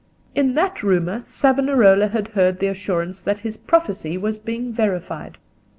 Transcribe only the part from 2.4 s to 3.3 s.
the assurance